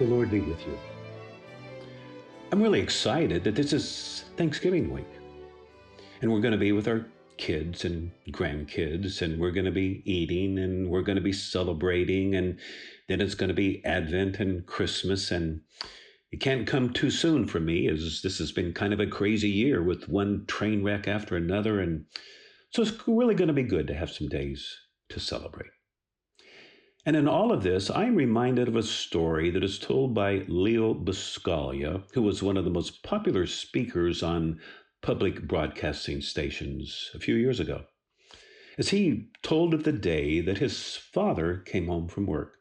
The 0.00 0.06
Lord 0.06 0.28
be 0.28 0.40
with 0.40 0.60
you. 0.66 0.76
I'm 2.50 2.60
really 2.60 2.80
excited 2.80 3.44
that 3.44 3.54
this 3.54 3.72
is 3.72 4.24
Thanksgiving 4.36 4.92
week. 4.92 5.06
And 6.20 6.32
we're 6.32 6.40
going 6.40 6.52
to 6.52 6.58
be 6.58 6.72
with 6.72 6.88
our 6.88 7.06
kids 7.36 7.84
and 7.84 8.10
grandkids, 8.30 9.22
and 9.22 9.38
we're 9.38 9.52
going 9.52 9.66
to 9.66 9.70
be 9.70 10.02
eating 10.04 10.58
and 10.58 10.88
we're 10.88 11.02
going 11.02 11.14
to 11.14 11.22
be 11.22 11.32
celebrating, 11.32 12.34
and 12.34 12.58
then 13.08 13.20
it's 13.20 13.36
going 13.36 13.48
to 13.48 13.54
be 13.54 13.84
Advent 13.84 14.40
and 14.40 14.66
Christmas. 14.66 15.30
And 15.30 15.60
it 16.32 16.40
can't 16.40 16.66
come 16.66 16.92
too 16.92 17.10
soon 17.10 17.46
for 17.46 17.60
me, 17.60 17.86
as 17.86 18.20
this 18.22 18.38
has 18.38 18.50
been 18.50 18.72
kind 18.72 18.92
of 18.92 18.98
a 18.98 19.06
crazy 19.06 19.50
year 19.50 19.80
with 19.80 20.08
one 20.08 20.44
train 20.48 20.82
wreck 20.82 21.06
after 21.06 21.36
another. 21.36 21.78
And 21.78 22.06
so 22.70 22.82
it's 22.82 22.92
really 23.06 23.36
going 23.36 23.46
to 23.48 23.54
be 23.54 23.62
good 23.62 23.86
to 23.86 23.94
have 23.94 24.10
some 24.10 24.28
days 24.28 24.76
to 25.10 25.20
celebrate. 25.20 25.70
And 27.06 27.16
in 27.16 27.28
all 27.28 27.52
of 27.52 27.62
this, 27.62 27.90
I'm 27.90 28.16
reminded 28.16 28.66
of 28.66 28.76
a 28.76 28.82
story 28.82 29.50
that 29.50 29.62
is 29.62 29.78
told 29.78 30.14
by 30.14 30.44
Leo 30.48 30.94
Buscaglia, 30.94 32.02
who 32.14 32.22
was 32.22 32.42
one 32.42 32.56
of 32.56 32.64
the 32.64 32.70
most 32.70 33.02
popular 33.02 33.46
speakers 33.46 34.22
on 34.22 34.58
public 35.02 35.46
broadcasting 35.46 36.22
stations 36.22 37.10
a 37.14 37.18
few 37.18 37.34
years 37.34 37.60
ago, 37.60 37.84
as 38.78 38.88
he 38.88 39.28
told 39.42 39.74
of 39.74 39.84
the 39.84 39.92
day 39.92 40.40
that 40.40 40.58
his 40.58 40.96
father 40.96 41.58
came 41.58 41.88
home 41.88 42.08
from 42.08 42.24
work 42.24 42.56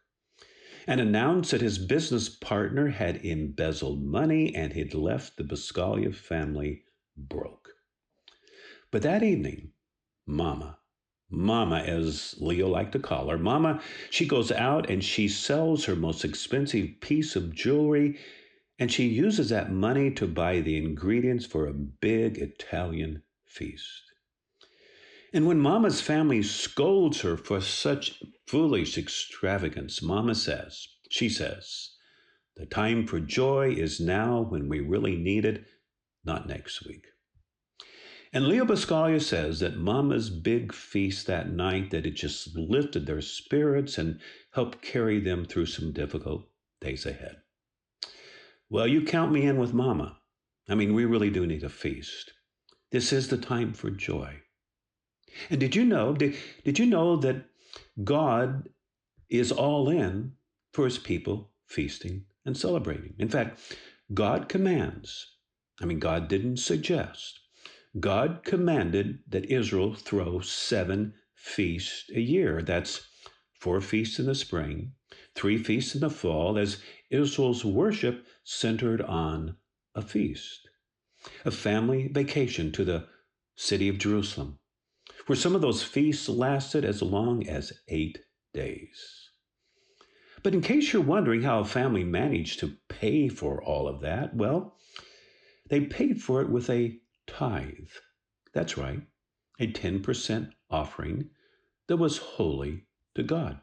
and 0.85 0.99
announced 0.99 1.51
that 1.51 1.61
his 1.61 1.77
business 1.77 2.27
partner 2.27 2.89
had 2.89 3.25
embezzled 3.25 4.03
money 4.03 4.53
and 4.53 4.73
had 4.73 4.93
left 4.93 5.37
the 5.37 5.43
Buscaglia 5.45 6.13
family 6.13 6.83
broke. 7.15 7.69
But 8.91 9.03
that 9.03 9.23
evening, 9.23 9.71
Mama 10.27 10.79
Mama, 11.29 11.79
as 11.79 12.35
Leo 12.39 12.67
liked 12.67 12.91
to 12.91 12.99
call 12.99 13.29
her. 13.29 13.37
Mama, 13.37 13.81
she 14.09 14.25
goes 14.25 14.51
out 14.51 14.89
and 14.89 15.03
she 15.03 15.27
sells 15.27 15.85
her 15.85 15.95
most 15.95 16.23
expensive 16.23 16.99
piece 17.01 17.35
of 17.35 17.55
jewelry 17.55 18.19
and 18.79 18.91
she 18.91 19.05
uses 19.05 19.49
that 19.49 19.71
money 19.71 20.11
to 20.11 20.27
buy 20.27 20.59
the 20.59 20.77
ingredients 20.77 21.45
for 21.45 21.67
a 21.67 21.73
big 21.73 22.37
Italian 22.37 23.23
feast. 23.45 24.01
And 25.33 25.47
when 25.47 25.59
Mama's 25.59 26.01
family 26.01 26.43
scolds 26.43 27.21
her 27.21 27.37
for 27.37 27.61
such 27.61 28.21
foolish 28.47 28.97
extravagance, 28.97 30.01
Mama 30.01 30.35
says, 30.35 30.87
she 31.09 31.29
says, 31.29 31.91
the 32.55 32.65
time 32.67 33.07
for 33.07 33.19
joy 33.19 33.71
is 33.71 33.99
now 33.99 34.41
when 34.41 34.69
we 34.69 34.79
really 34.79 35.15
need 35.15 35.45
it, 35.45 35.65
not 36.23 36.47
next 36.47 36.85
week. 36.85 37.05
And 38.35 38.47
Leo 38.47 38.65
Buscaglia 38.65 39.21
says 39.21 39.59
that 39.59 39.77
Mama's 39.77 40.31
big 40.31 40.73
feast 40.73 41.27
that 41.27 41.51
night, 41.51 41.91
that 41.91 42.07
it 42.07 42.15
just 42.15 42.55
lifted 42.55 43.05
their 43.05 43.21
spirits 43.21 43.99
and 43.99 44.19
helped 44.53 44.81
carry 44.81 45.19
them 45.19 45.45
through 45.45 45.67
some 45.67 45.91
difficult 45.91 46.49
days 46.81 47.05
ahead. 47.05 47.37
Well, 48.71 48.87
you 48.87 49.03
count 49.03 49.31
me 49.31 49.43
in 49.43 49.57
with 49.57 49.71
Mama. 49.71 50.17
I 50.67 50.73
mean, 50.73 50.95
we 50.95 51.05
really 51.05 51.29
do 51.29 51.45
need 51.45 51.63
a 51.63 51.69
feast. 51.69 52.33
This 52.91 53.13
is 53.13 53.27
the 53.27 53.37
time 53.37 53.71
for 53.71 53.91
joy. 53.91 54.39
And 55.51 55.59
did 55.59 55.75
you 55.75 55.85
know, 55.85 56.13
did, 56.13 56.35
did 56.63 56.79
you 56.79 56.87
know 56.87 57.17
that 57.17 57.45
God 58.03 58.67
is 59.29 59.51
all 59.51 59.89
in 59.89 60.31
for 60.71 60.85
his 60.85 60.97
people 60.97 61.51
feasting 61.67 62.25
and 62.45 62.57
celebrating? 62.57 63.13
In 63.19 63.29
fact, 63.29 63.59
God 64.11 64.49
commands. 64.49 65.35
I 65.79 65.85
mean, 65.85 65.99
God 65.99 66.27
didn't 66.27 66.57
suggest. 66.57 67.39
God 67.99 68.41
commanded 68.43 69.19
that 69.27 69.51
Israel 69.51 69.93
throw 69.93 70.39
seven 70.39 71.13
feasts 71.35 72.09
a 72.13 72.19
year. 72.19 72.61
That's 72.61 73.07
four 73.59 73.81
feasts 73.81 74.17
in 74.17 74.25
the 74.25 74.35
spring, 74.35 74.93
three 75.35 75.57
feasts 75.57 75.93
in 75.93 76.01
the 76.01 76.09
fall, 76.09 76.57
as 76.57 76.81
Israel's 77.11 77.63
worship 77.63 78.25
centered 78.43 79.01
on 79.01 79.57
a 79.93 80.01
feast. 80.01 80.67
A 81.45 81.51
family 81.51 82.07
vacation 82.07 82.71
to 82.71 82.83
the 82.83 83.07
city 83.55 83.87
of 83.87 83.99
Jerusalem, 83.99 84.59
where 85.27 85.35
some 85.35 85.53
of 85.55 85.61
those 85.61 85.83
feasts 85.83 86.27
lasted 86.27 86.83
as 86.83 87.01
long 87.01 87.47
as 87.47 87.71
eight 87.87 88.19
days. 88.53 89.29
But 90.41 90.53
in 90.53 90.61
case 90.61 90.91
you're 90.91 91.01
wondering 91.01 91.43
how 91.43 91.59
a 91.59 91.65
family 91.65 92.03
managed 92.03 92.59
to 92.59 92.75
pay 92.89 93.29
for 93.29 93.63
all 93.63 93.87
of 93.87 94.01
that, 94.01 94.35
well, 94.35 94.77
they 95.69 95.81
paid 95.81 96.21
for 96.21 96.41
it 96.41 96.49
with 96.49 96.69
a 96.69 96.99
tithe. 97.27 97.89
That's 98.53 98.77
right, 98.77 99.01
a 99.59 99.71
10% 99.71 100.51
offering 100.69 101.29
that 101.87 101.97
was 101.97 102.17
holy 102.17 102.85
to 103.15 103.23
God. 103.23 103.59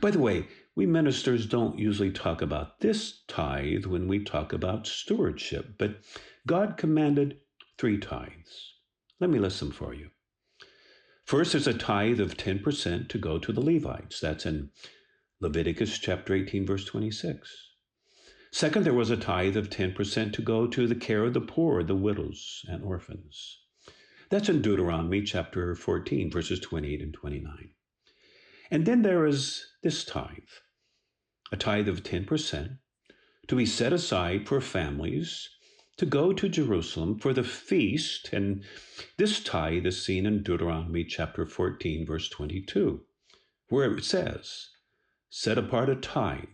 By 0.00 0.10
the 0.10 0.18
way, 0.18 0.46
we 0.74 0.86
ministers 0.86 1.46
don't 1.46 1.78
usually 1.78 2.10
talk 2.10 2.40
about 2.40 2.80
this 2.80 3.22
tithe 3.28 3.84
when 3.84 4.08
we 4.08 4.24
talk 4.24 4.52
about 4.52 4.86
stewardship, 4.86 5.74
but 5.78 6.00
God 6.46 6.76
commanded 6.76 7.38
three 7.78 7.98
tithes. 7.98 8.74
Let 9.20 9.30
me 9.30 9.38
list 9.38 9.60
them 9.60 9.70
for 9.70 9.94
you. 9.94 10.10
First, 11.24 11.52
there's 11.52 11.66
a 11.66 11.74
tithe 11.74 12.20
of 12.20 12.36
10% 12.36 13.08
to 13.08 13.18
go 13.18 13.38
to 13.38 13.52
the 13.52 13.60
Levites. 13.60 14.20
That's 14.20 14.46
in 14.46 14.70
Leviticus 15.40 15.98
chapter 15.98 16.34
18, 16.34 16.66
verse 16.66 16.84
26. 16.84 17.71
Second, 18.54 18.84
there 18.84 18.92
was 18.92 19.08
a 19.08 19.16
tithe 19.16 19.56
of 19.56 19.70
10% 19.70 20.34
to 20.34 20.42
go 20.42 20.66
to 20.66 20.86
the 20.86 20.94
care 20.94 21.24
of 21.24 21.32
the 21.32 21.40
poor, 21.40 21.82
the 21.82 21.96
widows, 21.96 22.66
and 22.68 22.84
orphans. 22.84 23.60
That's 24.28 24.50
in 24.50 24.60
Deuteronomy 24.60 25.22
chapter 25.22 25.74
14, 25.74 26.30
verses 26.30 26.60
28 26.60 27.00
and 27.00 27.14
29. 27.14 27.70
And 28.70 28.84
then 28.84 29.00
there 29.00 29.24
is 29.24 29.66
this 29.82 30.04
tithe, 30.04 30.52
a 31.50 31.56
tithe 31.56 31.88
of 31.88 32.02
10%, 32.02 32.78
to 33.48 33.56
be 33.56 33.64
set 33.64 33.92
aside 33.92 34.46
for 34.46 34.60
families 34.60 35.48
to 35.96 36.04
go 36.04 36.34
to 36.34 36.48
Jerusalem 36.48 37.18
for 37.18 37.32
the 37.32 37.44
feast. 37.44 38.30
And 38.34 38.64
this 39.16 39.42
tithe 39.42 39.86
is 39.86 40.04
seen 40.04 40.26
in 40.26 40.42
Deuteronomy 40.42 41.04
chapter 41.04 41.46
14, 41.46 42.04
verse 42.06 42.28
22, 42.28 43.00
where 43.68 43.96
it 43.96 44.04
says, 44.04 44.68
Set 45.30 45.56
apart 45.56 45.88
a 45.88 45.96
tithe 45.96 46.44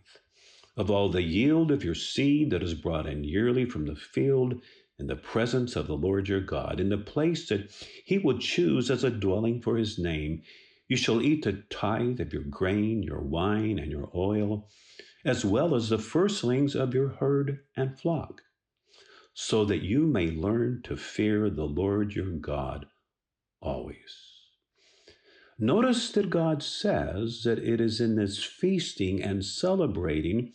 of 0.79 0.93
all 0.93 1.11
the 1.11 1.23
yield 1.23 1.73
of 1.73 1.83
your 1.83 1.95
seed 1.95 2.51
that 2.51 2.63
is 2.63 2.73
brought 2.73 3.07
in 3.07 3.25
yearly 3.25 3.65
from 3.65 3.85
the 3.85 3.97
field 3.97 4.63
in 4.99 5.09
the 5.09 5.17
presence 5.17 5.75
of 5.75 5.89
the 5.89 5.97
Lord 5.97 6.29
your 6.29 6.41
God, 6.41 6.79
in 6.79 6.89
the 6.89 6.97
place 6.97 7.49
that 7.49 7.71
he 8.05 8.19
will 8.19 8.39
choose 8.39 8.89
as 8.89 9.03
a 9.03 9.11
dwelling 9.11 9.61
for 9.61 9.77
his 9.77 9.99
name. 9.99 10.43
You 10.87 10.97
shall 10.97 11.21
eat 11.21 11.45
the 11.45 11.65
tithe 11.69 12.21
of 12.21 12.33
your 12.33 12.45
grain, 12.45 13.03
your 13.03 13.21
wine, 13.21 13.79
and 13.81 13.91
your 13.91 14.09
oil, 14.15 14.69
as 15.25 15.45
well 15.45 15.75
as 15.75 15.89
the 15.89 15.99
firstlings 15.99 16.77
of 16.77 16.95
your 16.95 17.09
herd 17.09 17.59
and 17.77 17.99
flock, 17.99 18.43
so 19.35 19.65
that 19.65 19.83
you 19.83 20.07
may 20.07 20.29
learn 20.31 20.83
to 20.85 20.97
fear 20.97 21.51
the 21.51 21.65
Lord 21.67 22.15
your 22.15 22.31
God 22.31 22.87
always. 23.61 24.28
Notice 25.59 26.11
that 26.13 26.31
God 26.31 26.63
says 26.63 27.43
that 27.43 27.59
it 27.59 27.81
is 27.81 28.01
in 28.01 28.15
this 28.15 28.45
feasting 28.45 29.21
and 29.21 29.45
celebrating 29.45 30.53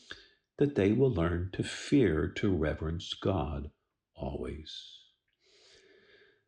that 0.58 0.76
they 0.76 0.94
will 0.94 1.12
learn 1.12 1.50
to 1.54 1.64
fear, 1.64 2.28
to 2.38 2.50
reverence 2.50 3.14
God 3.14 3.70
always. 4.16 5.00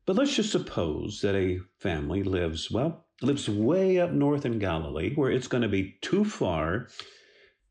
But 0.05 0.15
let's 0.15 0.35
just 0.35 0.51
suppose 0.51 1.19
that 1.21 1.35
a 1.35 1.59
family 1.79 2.23
lives, 2.23 2.71
well, 2.71 3.07
lives 3.21 3.49
way 3.49 3.99
up 3.99 4.11
north 4.11 4.45
in 4.45 4.59
Galilee, 4.59 5.13
where 5.15 5.31
it's 5.31 5.47
going 5.47 5.63
to 5.63 5.67
be 5.67 5.97
too 6.01 6.23
far 6.23 6.87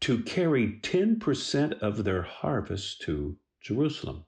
to 0.01 0.22
carry 0.22 0.81
10% 0.83 1.78
of 1.81 2.05
their 2.05 2.22
harvest 2.22 3.01
to 3.03 3.37
Jerusalem. 3.62 4.25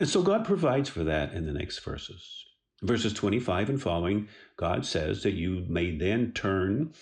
And 0.00 0.08
so 0.08 0.22
God 0.22 0.44
provides 0.44 0.88
for 0.88 1.04
that 1.04 1.32
in 1.34 1.46
the 1.46 1.52
next 1.52 1.78
verses. 1.80 2.45
Verses 2.82 3.12
25 3.12 3.70
and 3.70 3.82
following, 3.82 4.28
God 4.56 4.84
says 4.84 5.22
that 5.22 5.32
you 5.32 5.64
may 5.68 5.96
then 5.96 6.32
turn 6.32 6.92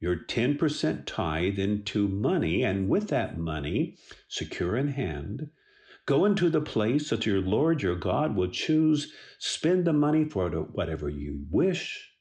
your 0.00 0.16
10% 0.16 1.06
tithe 1.06 1.58
into 1.58 2.08
money, 2.08 2.62
and 2.62 2.88
with 2.88 3.08
that 3.08 3.38
money, 3.38 3.96
secure 4.28 4.76
in 4.76 4.88
hand, 4.88 5.50
go 6.06 6.24
into 6.24 6.48
the 6.48 6.60
place 6.60 7.10
that 7.10 7.26
your 7.26 7.40
Lord 7.40 7.82
your 7.82 7.96
God 7.96 8.36
will 8.36 8.48
choose, 8.48 9.12
spend 9.38 9.84
the 9.84 9.92
money 9.92 10.24
for 10.24 10.48
whatever 10.48 11.08
you 11.08 11.44
wish. 11.50 12.12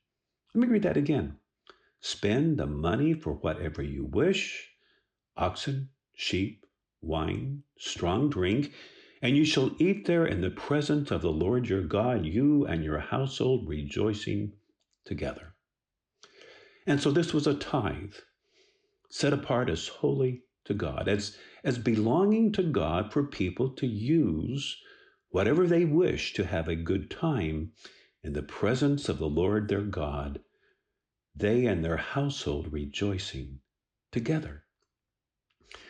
Let 0.53 0.61
me 0.61 0.67
read 0.67 0.83
that 0.83 0.97
again. 0.97 1.37
Spend 2.01 2.57
the 2.57 2.67
money 2.67 3.13
for 3.13 3.33
whatever 3.33 3.81
you 3.81 4.05
wish 4.05 4.69
oxen, 5.37 5.89
sheep, 6.15 6.65
wine, 7.01 7.63
strong 7.77 8.29
drink 8.29 8.73
and 9.21 9.35
you 9.35 9.45
shall 9.45 9.71
eat 9.79 10.05
there 10.05 10.25
in 10.25 10.41
the 10.41 10.49
presence 10.49 11.11
of 11.11 11.21
the 11.21 11.31
Lord 11.31 11.67
your 11.67 11.81
God, 11.81 12.25
you 12.25 12.65
and 12.65 12.83
your 12.83 12.99
household 12.99 13.67
rejoicing 13.67 14.53
together. 15.05 15.55
And 16.85 17.01
so 17.01 17.11
this 17.11 17.33
was 17.33 17.47
a 17.47 17.53
tithe 17.55 18.13
set 19.09 19.33
apart 19.33 19.69
as 19.69 19.87
holy 19.87 20.43
to 20.65 20.73
God, 20.73 21.07
as, 21.07 21.37
as 21.63 21.77
belonging 21.77 22.51
to 22.53 22.63
God 22.63 23.11
for 23.11 23.23
people 23.23 23.69
to 23.71 23.87
use 23.87 24.77
whatever 25.29 25.67
they 25.67 25.85
wish 25.85 26.33
to 26.33 26.45
have 26.45 26.67
a 26.67 26.75
good 26.75 27.09
time 27.09 27.71
in 28.23 28.33
the 28.33 28.43
presence 28.43 29.09
of 29.09 29.17
the 29.17 29.27
Lord 29.27 29.67
their 29.67 29.81
God, 29.81 30.41
they 31.35 31.65
and 31.65 31.83
their 31.83 31.97
household 31.97 32.71
rejoicing 32.71 33.59
together. 34.11 34.63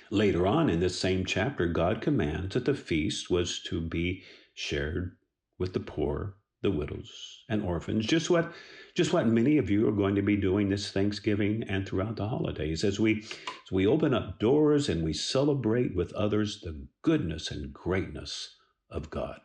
Later 0.10 0.48
on 0.48 0.70
in 0.70 0.80
this 0.80 0.98
same 0.98 1.26
chapter, 1.26 1.68
God 1.68 2.02
commands 2.02 2.54
that 2.54 2.66
the 2.66 2.74
feast 2.74 3.30
was 3.30 3.60
to 3.64 3.82
be 3.82 4.24
shared 4.54 5.18
with 5.58 5.74
the 5.74 5.82
poor, 5.82 6.38
the 6.62 6.72
widows, 6.72 7.44
and 7.50 7.62
orphans, 7.62 8.06
just 8.06 8.30
what 8.30 8.54
just 8.96 9.12
what 9.14 9.28
many 9.28 9.58
of 9.58 9.70
you 9.70 9.88
are 9.88 9.92
going 9.92 10.16
to 10.16 10.22
be 10.22 10.38
doing 10.38 10.70
this 10.70 10.92
Thanksgiving 10.92 11.64
and 11.68 11.86
throughout 11.86 12.16
the 12.16 12.30
holidays 12.30 12.84
as 12.84 13.00
we 13.00 13.20
as 13.22 13.72
we 13.72 13.86
open 13.86 14.14
up 14.14 14.40
doors 14.40 14.88
and 14.88 15.04
we 15.04 15.14
celebrate 15.14 15.94
with 15.96 16.14
others 16.14 16.62
the 16.62 16.88
goodness 17.02 17.52
and 17.52 17.74
greatness 17.74 18.56
of 18.90 19.10
God. 19.10 19.42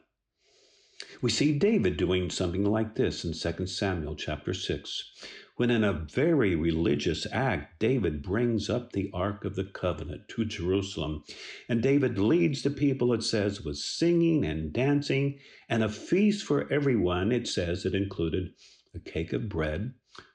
We 1.21 1.31
see 1.31 1.59
David 1.59 1.97
doing 1.97 2.31
something 2.31 2.65
like 2.65 2.95
this 2.95 3.25
in 3.25 3.33
2 3.33 3.67
Samuel 3.67 4.15
chapter 4.15 4.55
6, 4.55 5.13
when 5.57 5.71
in 5.71 5.85
a 5.85 5.93
very 5.93 6.57
religious 6.57 7.27
act, 7.31 7.79
David 7.79 8.23
brings 8.23 8.71
up 8.71 8.93
the 8.93 9.11
Ark 9.13 9.45
of 9.45 9.55
the 9.55 9.65
Covenant 9.65 10.29
to 10.29 10.45
Jerusalem. 10.45 11.25
And 11.69 11.83
David 11.83 12.19
leads 12.19 12.63
the 12.63 12.71
people, 12.71 13.13
it 13.13 13.23
says, 13.23 13.63
with 13.63 13.77
singing 13.77 14.45
and 14.45 14.73
dancing 14.73 15.39
and 15.69 15.85
a 15.85 15.89
feast 15.91 16.45
for 16.45 16.73
everyone. 16.73 17.33
It 17.33 17.47
says 17.47 17.85
it 17.85 17.95
included 17.95 18.55
a 18.95 18.99
cake 18.99 19.33
of 19.33 19.49
bread, 19.49 19.93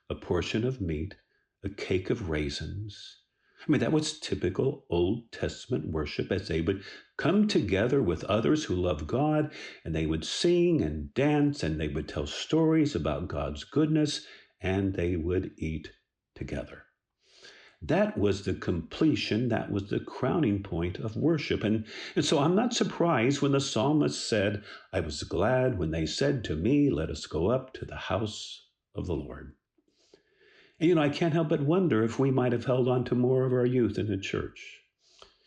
a 0.09 0.15
portion 0.15 0.63
of 0.63 0.81
meat, 0.81 1.15
a 1.63 1.69
cake 1.69 2.09
of 2.09 2.29
raisins. 2.29 3.17
I 3.67 3.71
mean, 3.71 3.81
that 3.81 3.91
was 3.91 4.19
typical 4.19 4.85
Old 4.89 5.31
Testament 5.31 5.91
worship 5.91 6.31
as 6.31 6.47
they 6.47 6.61
would 6.61 6.83
come 7.17 7.47
together 7.47 8.03
with 8.03 8.23
others 8.25 8.65
who 8.65 8.75
love 8.75 9.07
God 9.07 9.51
and 9.83 9.95
they 9.95 10.05
would 10.05 10.23
sing 10.23 10.81
and 10.81 11.11
dance 11.15 11.63
and 11.63 11.81
they 11.81 11.87
would 11.87 12.07
tell 12.07 12.27
stories 12.27 12.95
about 12.95 13.27
God's 13.27 13.63
goodness 13.63 14.25
and 14.61 14.93
they 14.93 15.15
would 15.15 15.51
eat 15.57 15.91
together. 16.35 16.83
That 17.81 18.17
was 18.17 18.43
the 18.43 18.55
completion, 18.55 19.49
that 19.49 19.71
was 19.71 19.89
the 19.89 19.99
crowning 19.99 20.63
point 20.63 20.97
of 20.97 21.15
worship. 21.15 21.63
And, 21.63 21.85
and 22.15 22.25
so 22.25 22.39
I'm 22.39 22.55
not 22.55 22.73
surprised 22.73 23.41
when 23.41 23.51
the 23.51 23.61
psalmist 23.61 24.27
said, 24.27 24.63
I 24.91 24.99
was 24.99 25.21
glad 25.21 25.77
when 25.77 25.91
they 25.91 26.07
said 26.07 26.43
to 26.45 26.55
me, 26.55 26.89
Let 26.89 27.11
us 27.11 27.27
go 27.27 27.51
up 27.51 27.73
to 27.73 27.85
the 27.85 27.95
house 27.95 28.65
of 28.95 29.05
the 29.05 29.15
Lord. 29.15 29.53
And 30.79 30.89
you 30.89 30.95
know, 30.95 31.01
I 31.01 31.09
can't 31.09 31.33
help 31.33 31.49
but 31.49 31.61
wonder 31.61 32.03
if 32.03 32.17
we 32.17 32.31
might 32.31 32.51
have 32.51 32.65
held 32.65 32.87
on 32.87 33.03
to 33.05 33.15
more 33.15 33.45
of 33.45 33.53
our 33.53 33.65
youth 33.65 33.99
in 33.99 34.07
the 34.07 34.17
church, 34.17 34.81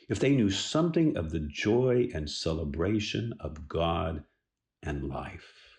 if 0.08 0.20
they 0.20 0.34
knew 0.34 0.50
something 0.50 1.16
of 1.16 1.30
the 1.30 1.40
joy 1.40 2.10
and 2.14 2.30
celebration 2.30 3.34
of 3.40 3.68
God 3.68 4.24
and 4.82 5.08
life. 5.08 5.69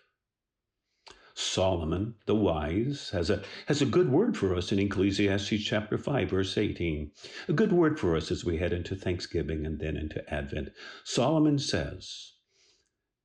Solomon, 1.41 2.15
the 2.25 2.35
wise, 2.35 3.09
has 3.09 3.29
a, 3.29 3.41
has 3.65 3.81
a 3.81 3.85
good 3.85 4.09
word 4.09 4.37
for 4.37 4.55
us 4.55 4.71
in 4.71 4.79
Ecclesiastes 4.79 5.63
chapter 5.63 5.97
5, 5.97 6.29
verse 6.29 6.57
18. 6.57 7.11
A 7.47 7.53
good 7.53 7.71
word 7.71 7.99
for 7.99 8.15
us 8.15 8.31
as 8.31 8.45
we 8.45 8.57
head 8.57 8.71
into 8.71 8.95
Thanksgiving 8.95 9.65
and 9.65 9.79
then 9.79 9.97
into 9.97 10.23
Advent. 10.33 10.69
Solomon 11.03 11.59
says, 11.59 12.33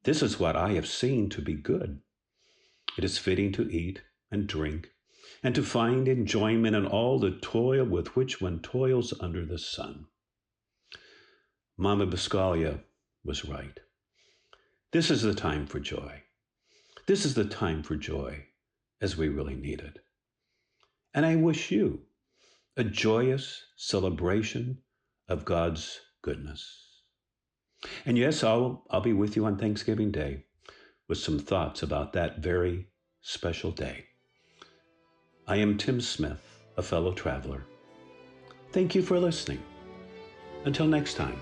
This 0.04 0.22
is 0.22 0.40
what 0.40 0.56
I 0.56 0.72
have 0.72 0.88
seen 0.88 1.28
to 1.30 1.42
be 1.42 1.54
good. 1.54 2.00
It 2.96 3.04
is 3.04 3.18
fitting 3.18 3.52
to 3.52 3.70
eat 3.70 4.02
and 4.30 4.46
drink 4.46 4.90
and 5.42 5.54
to 5.54 5.62
find 5.62 6.08
enjoyment 6.08 6.74
in 6.74 6.86
all 6.86 7.18
the 7.18 7.30
toil 7.30 7.84
with 7.84 8.16
which 8.16 8.40
one 8.40 8.60
toils 8.60 9.12
under 9.20 9.44
the 9.44 9.58
sun. 9.58 10.06
Mama 11.76 12.06
Buscaglia 12.06 12.80
was 13.22 13.44
right. 13.44 13.78
This 14.92 15.10
is 15.10 15.22
the 15.22 15.34
time 15.34 15.66
for 15.66 15.78
joy. 15.78 16.22
This 17.06 17.24
is 17.24 17.34
the 17.34 17.44
time 17.44 17.84
for 17.84 17.94
joy 17.94 18.46
as 19.00 19.16
we 19.16 19.28
really 19.28 19.54
need 19.54 19.80
it. 19.80 20.00
And 21.14 21.24
I 21.24 21.36
wish 21.36 21.70
you 21.70 22.02
a 22.76 22.82
joyous 22.82 23.62
celebration 23.76 24.78
of 25.28 25.44
God's 25.44 26.00
goodness. 26.22 27.02
And 28.04 28.18
yes, 28.18 28.42
I'll, 28.42 28.84
I'll 28.90 29.00
be 29.00 29.12
with 29.12 29.36
you 29.36 29.44
on 29.46 29.56
Thanksgiving 29.56 30.10
Day 30.10 30.44
with 31.08 31.18
some 31.18 31.38
thoughts 31.38 31.82
about 31.82 32.12
that 32.14 32.38
very 32.38 32.88
special 33.20 33.70
day. 33.70 34.06
I 35.46 35.56
am 35.56 35.78
Tim 35.78 36.00
Smith, 36.00 36.64
a 36.76 36.82
fellow 36.82 37.12
traveler. 37.12 37.64
Thank 38.72 38.96
you 38.96 39.02
for 39.02 39.20
listening. 39.20 39.62
Until 40.64 40.86
next 40.86 41.14
time. 41.14 41.38